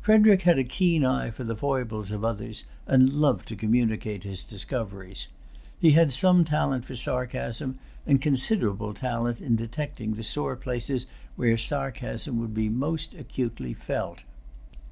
Frederic 0.00 0.42
had 0.42 0.56
a 0.56 0.62
keen 0.62 1.04
eye 1.04 1.32
for 1.32 1.42
the 1.42 1.56
foibles 1.56 2.12
of 2.12 2.24
others, 2.24 2.62
and 2.86 3.12
loved 3.14 3.48
to 3.48 3.56
communicate 3.56 4.22
his 4.22 4.44
discoveries. 4.44 5.26
He 5.80 5.90
had 5.90 6.12
some 6.12 6.44
talent 6.44 6.84
for 6.84 6.94
sarcasm, 6.94 7.80
and 8.06 8.20
considerable 8.22 8.94
skill 8.94 9.26
in 9.26 9.56
detecting 9.56 10.14
the 10.14 10.22
sore 10.22 10.54
places 10.54 11.06
where 11.34 11.58
sarcasm 11.58 12.38
would 12.38 12.54
be 12.54 12.68
most 12.68 13.14
acutely 13.14 13.74
felt. 13.74 14.22